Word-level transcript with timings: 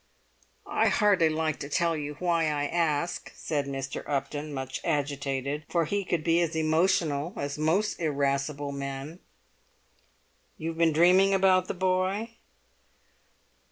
"I 0.65 0.87
hardly 0.87 1.29
like 1.29 1.59
to 1.59 1.69
tell 1.69 1.95
you 1.95 2.15
why 2.15 2.45
I 2.45 2.65
ask," 2.65 3.31
said 3.35 3.65
Mr. 3.67 4.03
Upton, 4.09 4.51
much 4.51 4.81
agitated; 4.83 5.63
for 5.69 5.85
he 5.85 6.03
could 6.03 6.23
be 6.23 6.41
as 6.41 6.55
emotional 6.55 7.33
as 7.37 7.59
most 7.59 7.99
irascible 7.99 8.71
men. 8.71 9.19
"You've 10.57 10.79
been 10.79 10.91
dreaming 10.91 11.35
about 11.35 11.67
the 11.67 11.75
boy?" 11.75 12.31